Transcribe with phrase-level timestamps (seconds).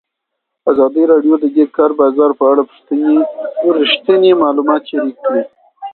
[0.71, 2.61] ازادي راډیو د د کار بازار په اړه
[3.79, 5.41] رښتیني معلومات شریک کړي.